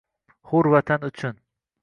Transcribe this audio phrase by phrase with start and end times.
[0.49, 1.39] Hur Vatan uchun